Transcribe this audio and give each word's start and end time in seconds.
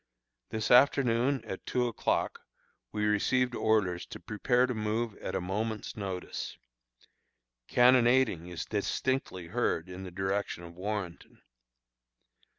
This 0.49 0.71
afternoon, 0.71 1.45
at 1.45 1.63
two 1.67 1.87
o'clock, 1.87 2.39
we 2.91 3.05
received 3.05 3.53
orders 3.53 4.03
to 4.07 4.19
prepare 4.19 4.65
to 4.65 4.73
move 4.73 5.15
at 5.17 5.35
a 5.35 5.39
moment's 5.41 5.95
notice. 5.95 6.57
Cannonading 7.67 8.47
is 8.47 8.65
distinctly 8.65 9.45
heard 9.49 9.89
in 9.89 10.03
the 10.03 10.09
direction 10.09 10.63
of 10.63 10.73
Warrenton. 10.75 11.43